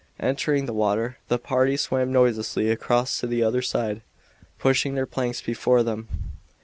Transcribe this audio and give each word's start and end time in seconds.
Entering 0.19 0.65
the 0.65 0.73
water 0.73 1.17
the 1.27 1.37
party 1.37 1.77
swam 1.77 2.11
noiselessly 2.11 2.71
across 2.71 3.19
to 3.19 3.27
the 3.27 3.43
other 3.43 3.61
side, 3.61 4.01
pushing 4.57 4.95
their 4.95 5.05
planks 5.05 5.43
before 5.43 5.83
them. 5.83 6.07